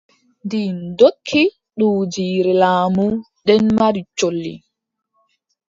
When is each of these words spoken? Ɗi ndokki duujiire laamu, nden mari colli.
Ɗi 0.49 0.61
ndokki 0.85 1.41
duujiire 1.77 2.51
laamu, 2.61 3.05
nden 3.43 3.63
mari 3.77 4.01
colli. 4.17 4.53